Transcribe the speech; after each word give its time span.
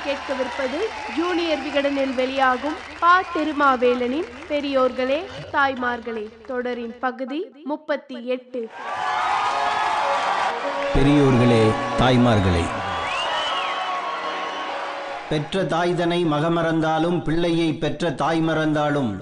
நீங்கள் 0.00 0.18
கேட்கவிருப்பது 0.18 0.78
ஜூனியர் 1.16 1.58
விகடனில் 1.58 2.14
வெளியாகும் 2.14 2.76
பா. 3.00 3.22
திருமாவேலனின் 3.34 4.28
பெரியோர்களே 4.48 5.18
தாய்மார்களே. 5.52 6.24
தொடரின் 6.46 6.94
பகுதி 6.98 7.40
முப்பத்தி 7.64 8.26
எட்டு. 8.26 8.60
பெரியோர்களே 10.94 11.62
தாய்மார்களே. 11.98 12.64
பெற்ற 15.28 15.62
தாய்தனை 15.62 16.20
மகமறந்தாலும் 16.26 17.22
பிள்ளையை 17.22 17.72
பெற்ற 17.72 18.12
தாய் 18.12 18.40
மறந்தாலும் 18.40 19.12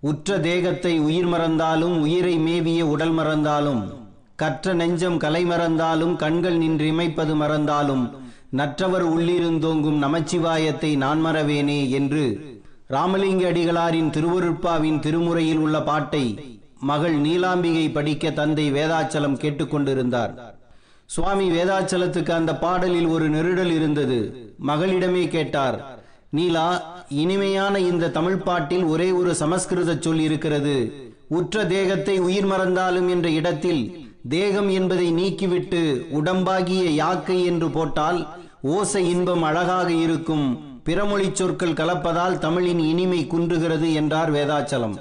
உற்ற 0.00 0.38
தேகத்தை 0.38 0.98
உயிர் 0.98 1.26
மறந்தாலும் 1.26 2.00
உயிரை 2.00 2.38
மேவிய 2.38 2.86
உடல் 2.86 3.10
மறந்தாலும் 3.10 4.10
கற்ற 4.36 4.72
நெஞ்சம் 4.72 5.16
கலை 5.16 5.44
மறந்தாலும் 5.44 6.16
கண்கள் 6.16 6.56
நின்று 6.56 6.86
இமைப்பது 6.92 7.34
மறந்தாலும் 7.34 8.21
நற்றவர் 8.52 9.04
உள்ளிருந்தோங்கும் 9.14 9.98
நமச்சிவாயத்தை 10.04 10.90
நான் 10.96 11.20
மறவேனே 11.26 11.80
என்று 11.90 12.24
ராமலிங்க 12.88 13.44
அடிகளாரின் 13.50 14.10
திருவருட்பாவின் 14.10 14.98
திருமுறையில் 15.00 15.60
உள்ள 15.64 15.76
பாட்டை 15.82 16.24
மகள் 16.90 17.16
நீலாம்பிகை 17.20 17.86
படிக்க 17.92 18.30
தந்தை 18.30 18.66
வேதாச்சலம் 18.72 19.40
கேட்டுக்கொண்டிருந்தார் 19.42 20.32
சுவாமி 21.10 21.46
வேதாச்சலத்துக்கு 21.50 22.32
அந்த 22.38 22.52
பாடலில் 22.56 23.08
ஒரு 23.14 23.26
நெருடல் 23.28 23.72
இருந்தது. 23.78 24.18
மகளிடமே 24.68 25.24
கேட்டார் 25.28 25.76
நீலா 26.30 26.68
இனிமையான 27.22 27.74
இந்த 27.90 28.10
தமிழ் 28.18 28.44
பாட்டில் 28.46 28.84
ஒரே 28.84 29.08
ஒரு 29.10 29.32
சமஸ்கிருத 29.34 29.96
சொல் 30.04 30.22
இருக்கிறது. 30.28 30.76
உற்ற 31.38 31.64
தேகத்தை 31.64 32.14
உயிர் 32.18 32.48
மறந்தாலும் 32.52 33.08
என்ற 33.08 33.28
இடத்தில் 33.30 33.82
தேகம் 34.28 34.70
என்பதை 34.78 35.08
நீக்கிவிட்டு 35.12 35.82
உடம்பாகிய 36.18 36.84
யாக்கை 37.02 37.38
என்று 37.44 37.68
போட்டால் 37.70 38.20
ஓசை 38.62 39.10
இன்பம் 39.10 39.42
அழகாக 39.42 39.92
இருக்கும் 39.92 40.60
பிறமொழி 40.84 41.32
சொற்கள் 41.32 41.72
கலப்பதால் 41.72 42.38
தமிழின் 42.38 42.78
இனிமை 42.78 43.26
குன்றுகிறது 43.26 43.94
என்றார் 43.94 44.32
வேதாச்சலம். 44.32 44.94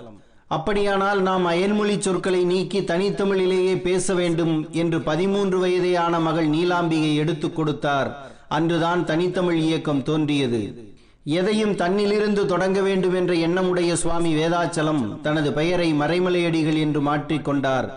அப்படியானால் 0.47 1.21
நாம் 1.21 1.45
அயல்மொழி 1.45 2.01
சொற்களை 2.01 2.43
நீக்கி 2.43 2.79
தனித்தமிழிலேயே 2.79 3.81
பேச 3.81 4.13
வேண்டும் 4.13 4.67
என்று 4.71 5.01
பதிமூன்று 5.01 5.67
வயதேயான 5.67 6.21
மகள் 6.21 6.49
நீலாம்பிகை 6.49 7.15
எடுத்துக் 7.15 7.55
கொடுத்தார். 7.55 8.31
அன்றுதான் 8.47 9.05
தனித்தமிழ் 9.05 9.57
இயக்கம் 9.57 10.03
தோன்றியது. 10.03 10.93
எதையும் 11.23 11.75
தன்னிலிருந்து 11.75 12.45
தொடங்க 12.45 12.81
வேண்டும் 12.81 13.13
என்ற 13.13 13.33
எண்ணமுடைய 13.33 13.93
சுவாமி 13.93 14.35
வேதாச்சலம் 14.35 15.21
தனது 15.21 15.53
பெயரை 15.53 15.93
மறைமலையடிகள் 15.93 16.77
என்று 16.77 17.01
மாற்றிக்கொண்டார் 17.01 17.89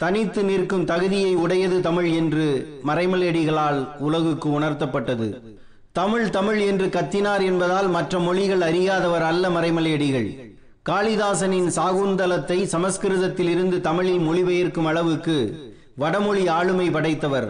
தனித்து 0.00 0.40
நிற்கும் 0.42 0.84
தகுதியை 0.84 1.30
உடையது 1.34 1.80
தமிழ் 1.80 2.08
என்று 2.12 2.44
மறைமலையடிகளால் 2.88 3.80
உலகுக்கு 4.06 4.48
உணர்த்தப்பட்டது. 4.58 5.28
தமிழ் 5.92 6.28
தமிழ் 6.28 6.60
என்று 6.60 6.86
கத்தினார் 6.96 7.42
என்பதால் 7.44 7.88
மற்ற 7.88 8.18
மொழிகள் 8.18 8.60
அறியாதவர் 8.60 9.24
அல்ல 9.30 9.48
மறைமலையடிகள். 9.48 10.28
காளிதாசனின் 10.90 11.68
சாகுந்தலத்தை 11.76 12.58
சமஸ்கிருதத்தில் 12.74 13.50
இருந்து 13.54 13.78
தமிழில் 13.80 14.22
மொழிபெயர்க்கும் 14.28 14.88
அளவுக்கு 14.92 15.36
வடமொழி 15.94 16.44
ஆளுமை 16.58 16.88
படைத்தவர். 16.90 17.48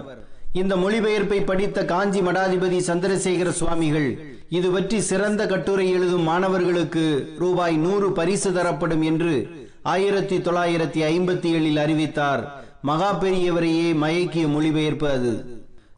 இந்த 0.52 0.74
மொழிபெயர்ப்பை 0.76 1.40
படித்த 1.44 1.78
காஞ்சி 1.84 2.20
மடாதிபதி 2.20 2.78
சந்திரசேகர 2.88 3.48
சுவாமிகள் 3.60 4.10
இது 4.58 4.68
பற்றி 4.70 4.98
சிறந்த 5.10 5.42
கட்டுரை 5.46 5.86
எழுதும் 5.90 6.22
மாணவர்களுக்கு 6.22 7.06
ரூபாய் 7.38 7.76
நூறு 7.76 8.08
பரிசு 8.12 8.50
தரப்படும் 8.52 9.02
என்று 9.02 9.34
ஆயிரத்தி 9.92 10.36
தொள்ளாயிரத்தி 10.36 11.00
ஐம்பத்தி 11.12 11.48
ஏழில் 11.56 11.78
அறிவித்தார் 11.78 12.42
மகா 12.82 13.20
பெரியவரையே 13.20 13.88
மயக்கிய 14.02 14.48
மொழிபெயர்ப்பு 14.48 15.08
அது 15.08 15.32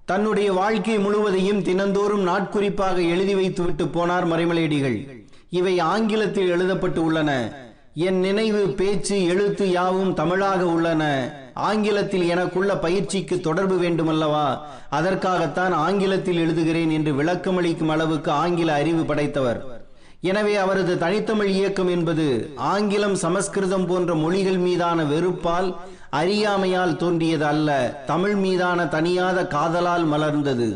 தன்னுடைய 0.04 0.52
வாழ்க்கை 0.52 0.98
முழுவதையும் 0.98 1.62
தினந்தோறும் 1.62 2.26
நாட்குறிப்பாக 2.26 2.96
எழுதி 2.96 3.34
வைத்துவிட்டு 3.34 3.84
போனார் 3.84 4.26
மறைமலையடிகள். 4.32 5.26
இவை 5.50 5.78
ஆங்கிலத்தில் 5.78 6.48
எழுதப்பட்டு 6.48 6.96
உள்ளன. 6.96 7.52
என் 7.94 8.20
நினைவு 8.20 8.68
பேச்சு 8.68 9.24
எழுத்து 9.24 9.70
யாவும் 9.70 10.14
தமிழாக 10.14 10.66
உள்ளன. 10.66 11.32
ஆங்கிலத்தில் 11.54 12.28
எனக்குள்ள 12.28 12.78
பயிற்சிக்கு 12.78 13.40
தொடர்பு 13.40 13.76
வேண்டுமல்லவா? 13.80 14.58
அதற்காகத்தான் 14.90 15.72
ஆங்கிலத்தில் 15.72 16.40
எழுதுகிறேன் 16.44 16.92
என்று 16.92 17.12
விளக்கமளிக்கும் 17.22 17.88
அளவுக்கு 17.88 18.30
ஆங்கில 18.30 18.72
அறிவு 18.72 19.04
படைத்தவர். 19.04 19.79
எனவே 20.22 20.54
அவரது 20.56 20.94
தனித்தமிழ் 20.98 21.50
இயக்கம் 21.58 21.88
என்பது 21.88 22.24
ஆங்கிலம் 22.56 23.14
சமஸ்கிருதம் 23.14 23.86
போன்ற 23.86 24.14
மொழிகள் 24.14 24.58
மீதான 24.58 25.02
வெறுப்பால் 25.02 25.68
அறியாமையால் 26.10 26.96
தோன்றியது 26.96 27.46
அல்ல. 27.46 27.68
தமிழ் 28.06 28.34
மீதான 28.34 28.84
தனியாத 28.84 29.46
காதலால் 29.46 30.04
மலர்ந்தது. 30.12 30.68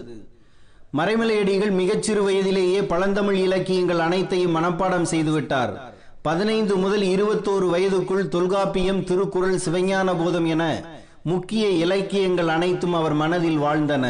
மறைமலையடிகள் 0.99 1.73
மிகச்சிறு 1.81 2.23
வயதிலேயே 2.23 2.81
பழந்தமிழ் 2.93 3.39
இலக்கியங்கள் 3.47 3.99
அனைத்தையும் 3.99 4.57
மனப்பாடம் 4.57 5.11
செய்துவிட்டார். 5.13 5.75
பதினைந்து 6.23 6.77
முதல் 6.77 7.07
இருபத்தோரு 7.15 7.67
வயதுக்குள் 7.75 8.29
தொல்காப்பியம் 8.29 9.05
திருக்குறள் 9.05 9.63
சிவஞான 9.65 10.15
போதம் 10.23 10.47
என 10.47 10.63
முக்கிய 11.23 11.69
இலக்கியங்கள் 11.85 12.49
அனைத்தும் 12.49 12.93
அவர் 12.93 13.15
மனதில் 13.15 13.59
வாழ்ந்தன. 13.59 14.07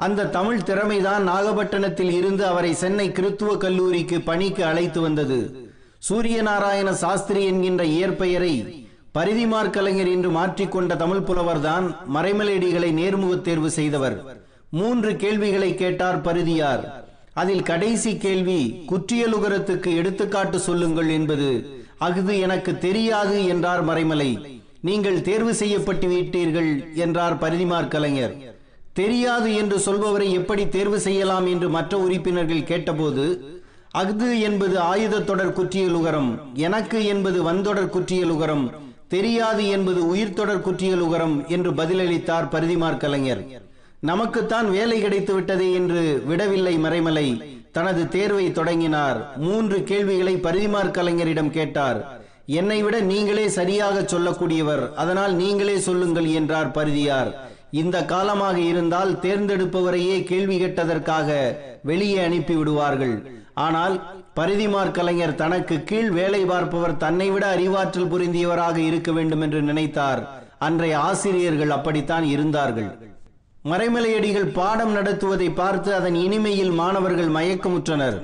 அந்த 0.00 0.26
தமிழ் 0.26 0.58
திறமைதான் 0.58 1.22
நாகப்பட்டினத்தில் 1.22 2.12
இருந்து 2.12 2.46
அவரை 2.46 2.74
சென்னை 2.74 3.10
கிறித்துவ 3.10 3.56
கல்லூரிக்கு 3.56 4.20
பணிக்கு 4.20 4.64
அழைத்து 4.64 5.00
வந்தது. 5.00 5.38
சூரியநாராயண 6.10 6.90
சாஸ்திரி 6.90 7.44
என்கின்ற 7.44 7.84
இயற்பெயரை 7.84 8.54
பரிதிமார் 9.14 9.70
கலைஞர் 9.70 10.08
என்று 10.08 10.30
மாற்றிக்கொண்ட 10.30 10.96
தமிழ் 10.96 11.18
புலவர்தான் 11.18 11.96
மறைமலேடிகளை 12.14 12.90
நேர்முகத் 12.92 13.40
தேர்வு 13.40 13.70
செய்தவர். 13.70 14.16
மூன்று 14.70 15.16
கேள்விகளை 15.16 15.74
கேட்டார் 15.74 16.20
பரிதியார். 16.20 17.04
அதில் 17.32 17.62
கடைசி 17.62 18.16
கேள்வி 18.16 18.84
குற்றியலுகரத்துக்கு 18.88 19.96
எடுத்துக்காட்டு 19.96 20.58
சொல்லுங்கள் 20.58 21.08
என்பது 21.08 21.50
அஃது 21.98 22.38
எனக்கு 22.38 22.78
தெரியாது 22.78 23.44
என்றார் 23.44 23.84
மறைமலை. 23.84 24.60
நீங்கள் 24.80 25.22
தேர்வு 25.22 25.54
செய்யப்பட்டு 25.54 26.08
விட்டீர்கள் 26.08 26.94
என்றார் 26.94 27.38
பரிதிமார் 27.38 27.88
கலைஞர். 27.88 28.58
தெரியாது 28.92 29.54
என்று 29.54 29.76
சொல்பவரை 29.78 30.28
எப்படி 30.32 30.68
தேர்வு 30.68 31.00
செய்யலாம் 31.00 31.46
என்று 31.46 31.68
மற்ற 31.68 31.98
உறுப்பினர்கள் 31.98 32.68
கேட்டபோது 32.70 33.24
அஃது 34.00 34.40
என்பது 34.40 34.78
ஆயுத 34.78 35.20
தொடர் 35.20 35.56
குற்றியலுகரம் 35.58 36.30
எனக்கு 36.54 36.98
என்பது 37.04 37.38
வந்தொடர் 37.48 37.92
குற்றியலுகரம் 37.96 38.64
தெரியாது 39.08 39.62
என்பது 39.68 40.00
உயிர் 40.06 40.34
தொடர் 40.34 40.64
குற்றியலுகரம் 40.66 41.34
என்று 41.48 41.70
பதிலளித்தார் 41.72 42.50
பரிதிமார் 42.52 42.96
கலைஞர். 42.96 43.42
நமக்குத்தான் 44.00 44.68
வேலை 44.70 44.98
கிடைத்து 45.00 45.32
விட்டதே 45.34 45.72
என்று 45.72 46.02
விடவில்லை 46.26 46.74
மறைமலை 46.78 47.26
தனது 47.72 48.02
தேர்வை 48.08 48.46
தொடங்கினார். 48.52 49.18
மூன்று 49.36 49.78
கேள்விகளை 49.90 50.34
பரிதிமார் 50.46 50.94
கலைஞரிடம் 50.98 51.50
கேட்டார். 51.50 52.00
என்னை 52.60 52.78
விட 52.82 52.96
நீங்களே 53.00 53.48
சரியாக 53.48 54.00
சொல்லக்கூடியவர் 54.12 54.84
அதனால் 54.94 55.34
நீங்களே 55.34 55.76
சொல்லுங்கள் 55.78 56.28
என்றார் 56.40 56.70
பரிதியார். 56.70 57.32
இந்த 57.70 57.96
காலமாக 58.04 58.58
இருந்தால் 58.58 59.12
தேர்ந்தெடுப்பவரையே 59.24 60.16
கேள்வி 60.30 60.56
கேட்டதற்காக 60.58 61.28
வெளியே 61.82 62.18
அனுப்பி 62.24 62.54
விடுவார்கள். 62.56 63.14
ஆனால் 63.66 63.94
பரிதிமார் 64.38 64.90
கலைஞர் 64.90 65.34
தனக்கு 65.34 65.76
கீழ் 65.84 66.10
வேலை 66.10 66.42
பார்ப்பவர் 66.44 66.96
தன்னை 66.96 67.30
விட 67.30 67.44
அறிவாற்றல் 67.54 68.10
புரிந்தியவராக 68.12 68.76
இருக்க 68.76 69.12
வேண்டும் 69.12 69.40
என்று 69.40 69.62
நினைத்தார். 69.62 70.22
அன்றைய 70.58 70.98
ஆசிரியர்கள் 70.98 71.70
அப்படித்தான் 71.70 72.24
இருந்தார்கள். 72.24 72.90
மறைமலையடிகள் 73.70 74.52
பாடம் 74.58 74.92
நடத்துவதை 74.96 75.48
பார்த்து 75.54 75.90
அதன் 75.94 76.14
இனிமையில் 76.14 76.70
மாணவர்கள் 76.70 77.34
மயக்கமுற்றனர். 77.36 78.18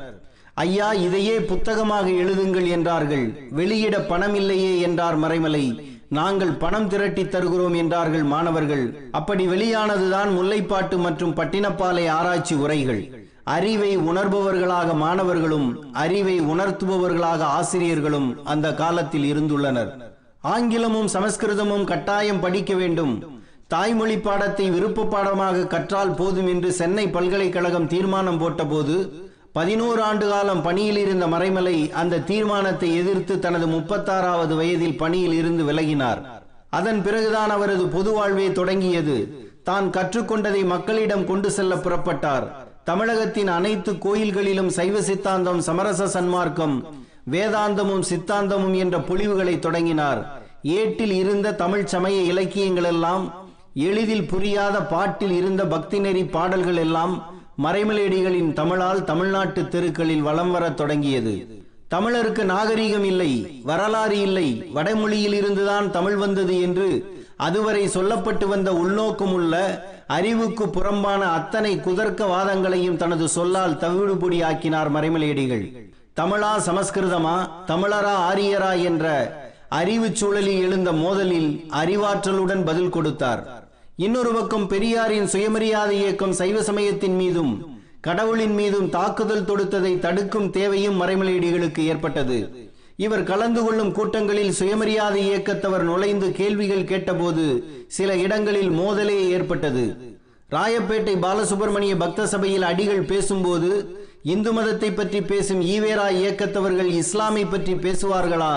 ஐயா 0.55 0.93
இதையே 1.07 1.37
புத்தகமாக 1.41 2.07
எழுதுங்கள் 2.23 2.69
என்றார்கள். 2.77 3.27
வெளியிட 3.51 3.97
பணம் 4.01 4.35
இல்லையே 4.35 4.81
என்றார் 4.81 5.19
மறைமலை. 5.25 5.67
நாங்கள் 6.09 6.51
பணம் 6.51 6.89
திரட்டி 6.89 7.29
தருகிறோம் 7.29 7.75
என்றார்கள் 7.75 8.23
மாணவர்கள். 8.23 9.09
அப்படி 9.13 9.47
வெளியானதுதான் 9.47 10.31
முல்லைப்பாட்டு 10.37 10.97
மற்றும் 10.97 11.35
பட்டினப்பாலை 11.35 12.09
ஆராய்ச்சி 12.09 12.55
உரைகள். 12.55 13.25
அறிவை 13.43 13.99
உணர்பவர்களாக 13.99 14.97
மாணவர்களும் 14.97 15.93
அறிவை 15.93 16.41
உணர்த்துபவர்களாக 16.41 17.41
ஆசிரியர்களும் 17.41 18.45
அந்த 18.45 18.75
காலத்தில் 18.75 19.27
இருந்துள்ளனர். 19.35 19.91
ஆங்கிலமும் 20.41 21.07
சமஸ்கிருதமும் 21.07 21.85
கட்டாயம் 21.85 22.41
படிக்க 22.41 22.75
வேண்டும். 22.75 23.43
தாய்மொழி 23.69 24.19
பாடத்தை 24.19 24.71
விருப்ப 24.71 25.05
பாடமாக 25.05 25.67
கற்றால் 25.67 26.15
போதும் 26.15 26.47
என்று 26.47 26.73
சென்னை 26.73 27.09
பல்கலைக்கழகம் 27.09 27.87
தீர்மானம் 27.87 28.39
போட்டபோது 28.39 29.27
பதினோரு 29.57 30.01
ஆண்டு 30.07 30.27
காலம் 30.31 30.63
பணியில் 30.65 30.99
இருந்த 31.03 31.25
மறைமலை 31.35 31.77
அந்த 32.01 32.23
தீர்மானத்தை 32.31 32.89
எதிர்த்து 33.01 33.35
தனது 33.45 33.67
முப்பத்தாறாவது 33.75 34.55
வயதில் 34.59 34.99
பணியில் 35.03 35.37
இருந்து 35.41 35.63
விலகினார். 35.69 36.21
அதன் 36.79 37.01
பிறகுதான் 37.07 37.53
அவரது 37.55 37.85
பொது 37.95 38.11
வாழ்வே 38.17 38.47
தொடங்கியது. 38.59 39.17
தான் 39.69 39.87
கற்றுக்கொண்டதை 39.97 40.63
மக்களிடம் 40.73 41.25
கொண்டு 41.31 41.51
செல்ல 41.57 41.75
புறப்பட்டார். 41.85 42.47
தமிழகத்தின் 42.89 43.51
அனைத்து 43.59 43.93
கோயில்களிலும் 44.05 44.71
சைவ 44.79 45.01
சித்தாந்தம் 45.09 45.61
சமரச 45.69 46.03
சன்மார்க்கம் 46.17 46.77
வேதாந்தமும் 47.35 48.05
சித்தாந்தமும் 48.11 48.77
என்ற 48.83 48.99
பொழிவுகளை 49.09 49.55
தொடங்கினார். 49.59 50.21
ஏட்டில் 50.81 51.15
இருந்த 51.23 51.55
தமிழ் 51.63 51.87
சமய 51.95 52.19
இலக்கியங்கள் 52.33 52.91
எல்லாம் 52.93 53.25
எளிதில் 53.89 54.29
புரியாத 54.33 54.77
பாட்டில் 54.93 55.35
இருந்த 55.41 55.63
பக்தி 55.75 55.99
நெறி 56.05 56.23
பாடல்கள் 56.37 56.83
எல்லாம் 56.85 57.15
மறைமலையடிகளின் 57.65 58.53
தமிழால் 58.53 59.05
தமிழ்நாட்டு 59.05 59.69
தெருக்களில் 59.69 60.21
வலம் 60.21 60.51
வரத் 60.51 60.77
தொடங்கியது. 60.77 61.65
தமிழருக்கு 61.91 62.43
நாகரீகம் 62.45 63.05
இல்லை 63.05 63.61
வரலாறு 63.65 64.21
இல்லை 64.21 64.71
வடமொழியில் 64.73 65.33
இருந்துதான் 65.33 65.91
தமிழ் 65.91 66.17
வந்தது 66.17 66.61
என்று 66.61 67.17
அதுவரை 67.37 67.89
சொல்லப்பட்டு 67.89 68.47
வந்த 68.47 68.75
உள்நோக்கம் 68.75 69.33
உள்ள 69.33 69.85
அறிவுக்கு 70.07 70.69
புறம்பான 70.69 71.33
அத்தனை 71.33 71.81
குதர்க்க 71.81 72.25
வாதங்களையும் 72.25 72.97
தனது 72.97 73.29
சொல்லால் 73.29 73.75
தவிடுபொடி 73.75 74.45
ஆக்கினார் 74.45 74.93
மறைமலையடிகள். 74.93 75.73
தமிழா 76.17 76.53
சமஸ்கிருதமா 76.67 77.37
தமிழரா 77.67 78.15
ஆரியரா 78.31 78.83
என்ற 78.83 79.07
அறிவு 79.69 80.11
சூழலில் 80.13 80.63
எழுந்த 80.63 80.93
மோதலில் 80.93 81.65
அறிவாற்றலுடன் 81.71 82.65
பதில் 82.65 82.89
கொடுத்தார். 82.89 83.56
இன்னொரு 83.99 84.31
பக்கம் 84.33 84.67
பெரியாரின் 84.69 85.27
சுயமரியாதை 85.27 85.95
இயக்கம் 86.01 86.33
சைவ 86.33 86.63
சமயத்தின் 86.63 87.15
மீதும் 87.17 87.53
கடவுளின் 88.01 88.53
மீதும் 88.55 88.89
தாக்குதல் 88.89 89.45
தொடுத்ததை 89.45 89.93
தடுக்கும் 89.99 90.51
தேவையும் 90.51 90.99
மறைமலையீடுகளுக்கு 91.03 91.83
ஏற்பட்டது. 91.93 92.37
இவர் 92.97 93.23
கலந்து 93.23 93.63
கொள்ளும் 93.65 93.93
கூட்டங்களில் 93.93 94.53
சுயமரியாதை 94.53 95.23
இயக்கத்தவர் 95.29 95.83
நுழைந்து 95.83 96.33
கேள்விகள் 96.33 96.85
கேட்டபோது 96.85 97.47
சில 97.87 98.17
இடங்களில் 98.17 98.71
மோதலே 98.71 99.19
ஏற்பட்டது. 99.29 99.87
ராயப்பேட்டை 100.51 101.15
பாலசுப்பிரமணிய 101.25 101.97
பக்த 101.97 102.27
சபையில் 102.27 102.63
அடிகள் 102.63 103.09
பேசும்போது 103.13 103.71
இந்து 104.23 104.53
மதத்தை 104.53 104.91
பற்றி 104.93 105.23
பேசும் 105.23 105.63
ஈவேரா 105.75 106.09
இயக்கத்தவர்கள் 106.21 106.91
இஸ்லாமை 107.03 107.47
பற்றி 107.51 107.75
பேசுவார்களா 107.75 108.55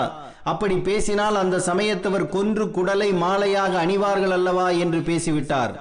அப்படி 0.50 0.76
பேசினால் 0.88 1.36
அந்த 1.42 1.62
சமயத்தவர் 1.66 2.26
கொன்று 2.34 2.64
குடலை 2.76 3.10
மாலையாக 3.24 3.72
அணிவார்கள் 3.84 4.34
அல்லவா 4.36 4.68
என்று 4.84 5.00
பேசிவிட்டார். 5.08 5.72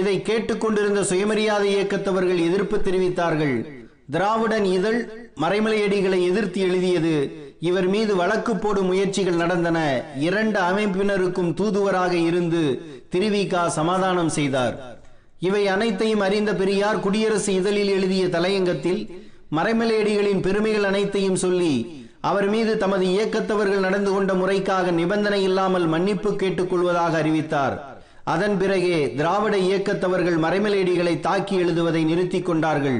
இதை 0.00 0.16
கேட்டுக்கொண்டிருந்த 0.28 1.00
சுயமரியாதை 1.10 1.68
இயக்கத்தவர்கள் 1.74 2.40
எதிர்ப்பு 2.48 2.76
தெரிவித்தார்கள். 2.86 3.56
திராவிடன் 4.14 4.66
இதழ் 4.76 5.00
மறைமலையடிகளை 5.42 6.20
எதிர்த்து 6.30 6.60
எழுதியது. 6.60 7.16
இவர் 7.68 7.88
மீது 7.94 8.12
வழக்கு 8.20 8.52
போடும் 8.56 8.88
முயற்சிகள் 8.90 9.40
நடந்தன. 9.42 9.78
இரண்டு 10.28 10.58
அமைப்பினருக்கும் 10.70 11.52
தூதுவராக 11.60 12.14
இருந்து 12.28 12.62
திருவிகா 13.12 13.62
சமாதானம் 13.78 14.32
செய்தார். 14.38 14.76
இவை 15.48 15.62
அனைத்தையும் 15.74 16.24
அறிந்த 16.26 16.50
பெரியார் 16.60 17.02
குடியரசு 17.04 17.52
இதழில் 17.60 17.92
எழுதிய 17.96 18.24
தலையங்கத்தில் 18.36 19.00
மறைமலையடிகளின் 19.56 20.44
பெருமைகள் 20.46 20.88
அனைத்தையும் 20.90 21.40
சொல்லி 21.44 21.72
அவர் 22.22 22.48
மீது 22.48 22.72
தமது 22.76 23.04
இயக்கத்தவர்கள் 23.04 23.84
நடந்து 23.86 24.10
கொண்ட 24.12 24.32
முறைக்காக 24.32 24.90
நிபந்தனை 24.90 25.42
இல்லாமல் 25.42 25.86
மன்னிப்பு 25.86 26.30
கேட்டுக்கொள்வதாக 26.32 27.16
அறிவித்தார். 27.22 27.74
அதன் 28.24 28.56
பிறகே 28.58 28.98
திராவிட 29.14 29.54
இயக்கத்தவர்கள் 29.56 30.36
மறைமலையடிகளை 30.44 31.14
தாக்கி 31.20 31.54
எழுதுவதை 31.56 32.02
நிறுத்திக் 32.04 32.46
கொண்டார்கள். 32.46 32.98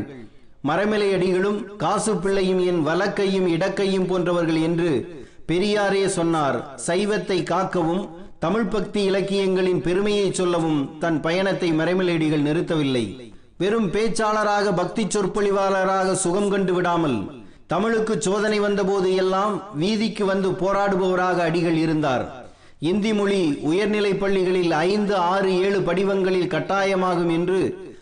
மறைமலையடிகளும் 0.68 1.60
காசு 1.76 2.12
பிள்ளையும் 2.16 2.62
என் 2.64 2.80
வலக்கையும் 2.86 3.46
இடக்கையும் 3.46 4.06
போன்றவர்கள் 4.06 4.60
என்று 4.60 4.90
பெரியாரே 5.46 6.04
சொன்னார். 6.06 6.58
சைவத்தை 6.88 7.38
காக்கவும் 7.42 8.02
தமிழ் 8.38 8.66
பக்தி 8.66 9.00
இலக்கியங்களின் 9.04 9.80
பெருமையை 9.80 10.28
சொல்லவும் 10.32 10.80
தன் 10.98 11.20
பயணத்தை 11.20 11.68
மறைமலையடிகள் 11.72 12.46
நிறுத்தவில்லை. 12.48 13.04
வெறும் 13.58 13.88
பேச்சாளராக 13.90 14.74
பக்தி 14.74 15.04
சொற்பொழிவாளராக 15.06 16.14
சுகம் 16.24 16.48
கண்டு 16.48 16.74
விடாமல் 16.74 17.18
தமிழுக்கு 17.72 18.20
சோதனை 18.20 18.60
வந்தபோது 18.60 19.14
எல்லாம் 19.14 19.62
வீதிக்கு 19.80 20.24
வந்து 20.24 20.48
போராடுபவராக 20.50 21.38
அடிகள் 21.38 21.76
இருந்தார். 21.76 22.24
இந்தி 22.78 23.12
மொழி 23.14 23.58
உயர்நிலை 23.62 24.14
பள்ளிகளில் 24.14 24.72
ஐந்து 24.72 25.16
ஆறு 25.16 25.50
ஏழு 25.62 25.80
படிவங்களில் 25.80 26.50
கட்டாயமாகும் 26.54 27.30
என்று 27.30 27.60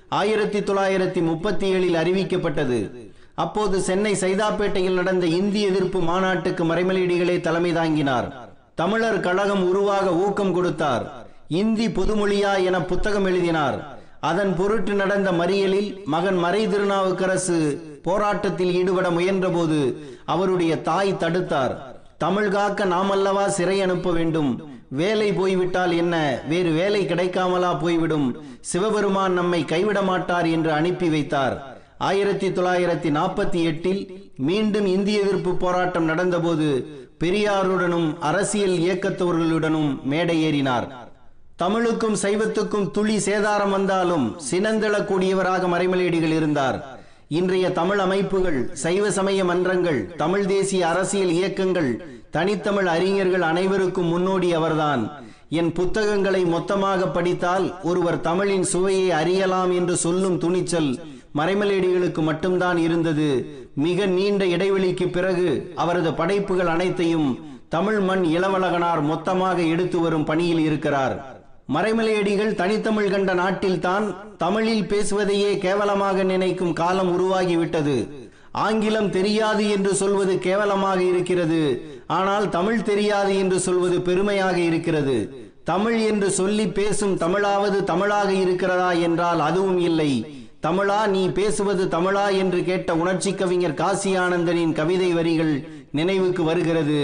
ஆயிரத்தி 0.08 0.61
தொள்ளாயிரத்தி 0.61 1.22
முப்பத்தி 1.22 1.67
ஏழில் 1.75 1.99
அறிவிக்கப்பட்டது. 2.02 3.11
அப்போது 3.34 3.81
சென்னை 3.81 4.14
சைதாப்பேட்டையில் 4.14 4.99
நடந்த 5.00 5.26
இந்தி 5.26 5.62
எதிர்ப்பு 5.62 6.00
மாநாட்டுக்கு 6.00 6.64
மறைமலையடிகளே 6.64 7.40
தலைமை 7.40 7.73
தாங்கினார். 7.73 8.49
தமிழர் 8.75 9.20
கழகம் 9.20 9.69
உருவாக 9.69 10.12
ஊக்கம் 10.12 10.55
கொடுத்தார். 10.55 11.26
இந்தி 11.49 11.87
பொதுமொழியா 11.87 12.64
என 12.64 12.82
புத்தகம் 12.82 13.25
எழுதினார். 13.25 14.00
அதன் 14.20 14.56
பொருட்டு 14.56 14.93
நடந்த 14.93 15.32
மறியலில் 15.32 16.05
மகன் 16.05 16.37
மறை 16.37 16.67
திருநாவுக்கரசு 16.67 17.78
போராட்டத்தில் 18.02 18.75
ஈடுபட 18.75 19.11
முயன்றபோது 19.11 19.96
அவருடைய 20.25 20.82
தாய் 20.82 21.12
தடுத்தார். 21.12 21.76
தமிழ் 22.19 22.49
காக்க 22.49 22.84
நாமல்லவா 22.84 23.46
சிறை 23.46 23.81
அனுப்ப 23.81 24.12
வேண்டும். 24.12 24.69
வேலை 24.88 25.32
போய்விட்டால் 25.32 25.93
என்ன? 25.96 26.40
வேறு 26.49 26.70
வேலை 26.70 27.06
கிடைக்காமலா 27.06 27.81
போய்விடும். 27.81 28.43
சிவபெருமான் 28.61 29.32
நம்மை 29.32 29.64
கைவிட 29.64 30.02
மாட்டார் 30.02 30.46
என்று 30.46 30.73
அனுப்பி 30.73 31.08
வைத்தார். 31.08 31.78
ஆயிரத்தி 31.99 32.49
தொள்ளாயிரத்தி 32.49 33.11
நாற்பத்தி 33.16 33.62
எட்டில் 33.62 34.32
மீண்டும் 34.37 34.87
இந்திய 34.87 35.20
எதிர்ப்பு 35.20 35.55
போராட்டம் 35.55 36.08
நடந்தபோது 36.08 36.87
பெரியாருடனும் 37.20 38.19
அரசியல் 38.19 38.76
இயக்கத்தவர்களுடனும் 38.76 40.02
மேடை 40.02 40.43
ஏறினார் 40.43 41.08
தமிழுக்கும் 41.61 42.15
சைவத்துக்கும் 42.23 42.87
துளி 42.97 43.15
சேதாரம் 43.25 43.73
வந்தாலும் 43.77 44.25
சினந்தெழக்கூடியவராக 44.49 45.65
மறைமலையடிகள் 45.73 46.35
இருந்தார். 46.37 46.77
இன்றைய 47.39 47.67
தமிழ் 47.79 48.01
அமைப்புகள் 48.05 48.59
சைவ 48.83 49.11
சமய 49.17 49.41
மன்றங்கள் 49.51 49.99
தமிழ் 50.23 50.47
தேசிய 50.53 50.83
அரசியல் 50.89 51.33
இயக்கங்கள் 51.39 51.91
தனித்தமிழ் 52.37 52.89
அறிஞர்கள் 52.95 53.45
அனைவருக்கும் 53.51 54.09
முன்னோடி 54.12 54.49
அவர்தான். 54.59 55.03
என் 55.61 55.71
புத்தகங்களை 55.79 56.43
மொத்தமாக 56.55 57.09
படித்தால் 57.17 57.67
ஒருவர் 57.91 58.19
தமிழின் 58.29 58.67
சுவையை 58.73 59.11
அறியலாம் 59.21 59.75
என்று 59.81 59.97
சொல்லும் 60.05 60.39
துணிச்சல் 60.45 60.91
மறைமலையடிகளுக்கு 61.41 62.25
மட்டும்தான் 62.31 62.81
இருந்தது. 62.87 63.29
மிக 63.87 64.07
நீண்ட 64.17 64.45
இடைவெளிக்கு 64.57 65.09
பிறகு 65.17 65.51
அவரது 65.85 66.12
படைப்புகள் 66.21 66.73
அனைத்தையும் 66.77 67.29
தமிழ் 67.77 68.01
மண் 68.09 68.25
இளவழகனார் 68.37 69.03
மொத்தமாக 69.11 69.59
எடுத்து 69.75 70.01
வரும் 70.07 70.27
பணியில் 70.31 70.65
இருக்கிறார். 70.69 71.15
மறைமலையடிகள் 71.75 72.55
தனித்தமிழ் 72.55 73.11
கண்ட 73.11 73.34
நாட்டில்தான் 73.34 74.14
தமிழில் 74.37 74.87
பேசுவதையே 74.87 75.58
கேவலமாக 75.58 76.22
நினைக்கும் 76.22 76.72
காலம் 76.72 77.11
உருவாகிவிட்டது. 77.17 78.08
ஆங்கிலம் 78.52 79.11
தெரியாது 79.11 79.69
என்று 79.69 79.94
சொல்வது 79.94 80.38
கேவலமாக 80.38 81.02
இருக்கிறது. 81.02 81.61
ஆனால் 82.06 82.49
தமிழ் 82.49 82.82
தெரியாது 82.82 83.38
என்று 83.38 83.61
சொல்வது 83.61 84.00
பெருமையாக 84.00 84.58
இருக்கிறது. 84.58 85.49
தமிழ் 85.64 85.99
என்று 86.00 86.31
சொல்லி 86.31 86.67
பேசும் 86.69 87.17
தமிழாவது 87.17 87.84
தமிழாக 87.84 88.32
இருக்கிறதா 88.32 88.93
என்றால் 88.93 89.40
அதுவும் 89.40 89.78
இல்லை. 89.78 90.26
தமிழா 90.62 91.06
நீ 91.06 91.28
பேசுவது 91.28 91.85
தமிழா 91.87 92.37
என்று 92.37 92.64
கேட்ட 92.64 92.97
உணர்ச்சி 92.97 93.35
கவிஞர் 93.35 93.75
காசி 93.75 94.18
ஆனந்தனின் 94.18 94.73
கவிதை 94.73 95.12
வரிகள் 95.12 95.54
நினைவுக்கு 95.90 96.42
வருகிறது. 96.42 97.00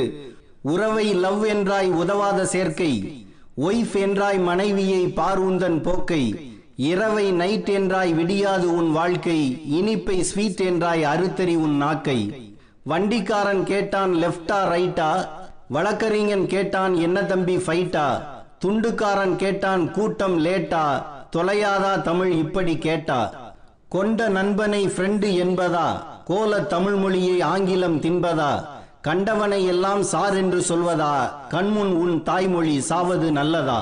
உறவை 0.62 1.07
லவ் 1.14 1.45
என்றாய் 1.45 1.91
உதவாத 1.93 2.47
சேர்க்கை. 2.47 3.25
ஒய்ஃப் 3.61 3.95
என்றாய் 3.95 4.43
மனைவியை 4.43 5.07
பார்வுந்தன் 5.07 5.83
போக்கை 5.83 6.55
இரவை 6.77 7.33
நைட் 7.33 7.71
என்றாய் 7.71 8.13
விடியாது 8.13 8.63
உன் 8.63 8.93
வாழ்க்கை 8.93 9.63
இனிப்பை 9.71 10.21
ஸ்வீட் 10.21 10.61
என்றாய் 10.61 11.03
அறுத்தறி 11.03 11.57
உன் 11.57 11.77
நாக்கை. 11.77 12.53
வண்டிக்காரன் 12.83 13.63
கேட்டான் 13.63 14.15
லெஃப்டா 14.15 14.59
ரைட்டா? 14.73 15.29
வழக்கறிஞன் 15.69 16.47
கேட்டான் 16.47 16.95
என்ன 16.95 17.25
தம்பி 17.25 17.57
ஃபைட்டா? 17.57 18.23
துண்டுக்காரன் 18.65 19.37
கேட்டான் 19.37 19.91
கூட்டம் 19.91 20.45
லேட்டா? 20.45 21.03
தொலையாதா 21.37 22.03
தமிழ்? 22.03 22.33
இப்படி 22.33 22.79
கேட்டா? 22.79 23.53
கொண்ட 23.89 24.29
நண்பனை 24.29 24.87
ஃப்ரெண்டு 24.87 25.31
என்பதா? 25.47 25.89
கோல 26.25 26.61
தமிழ் 26.61 26.95
மொழியை 26.95 27.41
ஆங்கிலம் 27.41 28.01
தின்பதா? 28.01 28.67
கண்டவனை 29.07 29.65
எல்லாம் 29.65 30.03
சார் 30.03 30.37
என்று 30.37 30.61
சொல்வதா? 30.61 31.11
கண்முன் 31.49 31.93
உன் 31.95 32.23
தாய்மொழி 32.23 32.81
சாவது 32.81 33.33
நல்லதா? 33.33 33.79